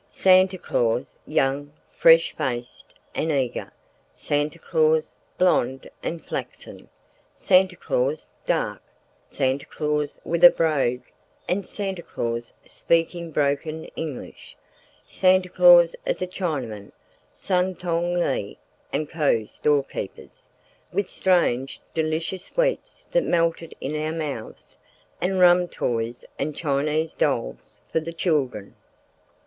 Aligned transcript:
Santa 0.09 0.57
Claus, 0.57 1.13
young, 1.27 1.71
fresh 1.91 2.35
faced 2.35 2.95
and 3.13 3.31
eager; 3.31 3.71
Santa 4.11 4.57
Claus, 4.57 5.13
blonde 5.37 5.87
and 6.01 6.25
flaxen; 6.25 6.89
Santa 7.31 7.75
Claus, 7.75 8.31
dark; 8.47 8.81
Santa 9.29 9.67
Claus 9.67 10.15
with 10.25 10.43
a 10.43 10.49
brogue 10.49 11.03
and 11.47 11.67
Santa 11.67 12.01
Claus 12.01 12.51
speaking 12.65 13.29
broken 13.29 13.85
English; 13.95 14.57
Santa 15.05 15.49
Claus 15.49 15.95
as 16.03 16.19
a 16.19 16.25
Chinaman 16.25 16.91
(Sun 17.31 17.75
Tong 17.75 18.15
Lee 18.15 18.57
& 18.73 19.07
Co. 19.13 19.45
storekeepers), 19.45 20.47
with 20.91 21.11
strange, 21.11 21.79
delicious 21.93 22.45
sweets 22.45 23.03
that 23.11 23.23
melted 23.23 23.75
in 23.79 23.95
our 23.95 24.11
mouths, 24.11 24.79
and 25.21 25.39
rum 25.39 25.67
toys 25.67 26.25
and 26.39 26.55
Chinese 26.55 27.13
dolls 27.13 27.83
for 27.91 27.99
the 27.99 28.13
children. 28.13 28.75